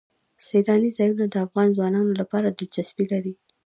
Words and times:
سیلانی 0.47 0.89
ځایونه 0.97 1.25
د 1.29 1.35
افغان 1.45 1.67
ځوانانو 1.77 2.11
لپاره 2.21 2.47
دلچسپي 2.59 3.05
لري. 3.13 3.33